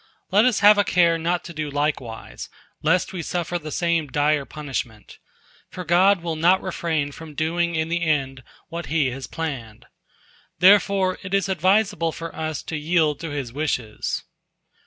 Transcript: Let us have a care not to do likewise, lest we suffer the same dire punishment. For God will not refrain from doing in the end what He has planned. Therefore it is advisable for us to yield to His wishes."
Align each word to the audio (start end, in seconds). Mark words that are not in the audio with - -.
Let 0.31 0.45
us 0.45 0.61
have 0.61 0.79
a 0.79 0.83
care 0.83 1.19
not 1.19 1.43
to 1.43 1.53
do 1.53 1.69
likewise, 1.69 2.49
lest 2.81 3.13
we 3.13 3.21
suffer 3.21 3.59
the 3.59 3.71
same 3.71 4.07
dire 4.07 4.45
punishment. 4.45 5.19
For 5.69 5.83
God 5.85 6.23
will 6.23 6.35
not 6.35 6.59
refrain 6.59 7.11
from 7.11 7.35
doing 7.35 7.75
in 7.75 7.89
the 7.89 8.01
end 8.01 8.41
what 8.69 8.87
He 8.87 9.11
has 9.11 9.27
planned. 9.27 9.85
Therefore 10.57 11.19
it 11.21 11.35
is 11.35 11.47
advisable 11.47 12.11
for 12.11 12.35
us 12.35 12.63
to 12.63 12.77
yield 12.77 13.19
to 13.19 13.29
His 13.29 13.53
wishes." 13.53 14.23